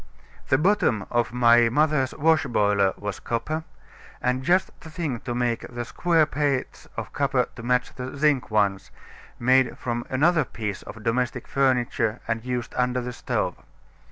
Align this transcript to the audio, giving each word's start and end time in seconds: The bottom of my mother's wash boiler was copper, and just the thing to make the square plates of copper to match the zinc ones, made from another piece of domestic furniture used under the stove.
The 0.49 0.57
bottom 0.57 1.05
of 1.11 1.31
my 1.31 1.69
mother's 1.69 2.11
wash 2.15 2.47
boiler 2.47 2.95
was 2.97 3.19
copper, 3.19 3.65
and 4.19 4.41
just 4.41 4.71
the 4.81 4.89
thing 4.89 5.19
to 5.19 5.35
make 5.35 5.61
the 5.71 5.85
square 5.85 6.25
plates 6.25 6.87
of 6.97 7.13
copper 7.13 7.47
to 7.55 7.61
match 7.61 7.93
the 7.93 8.17
zinc 8.17 8.49
ones, 8.49 8.89
made 9.37 9.77
from 9.77 10.03
another 10.09 10.43
piece 10.43 10.81
of 10.81 11.03
domestic 11.03 11.47
furniture 11.47 12.19
used 12.41 12.73
under 12.79 13.01
the 13.01 13.13
stove. 13.13 13.55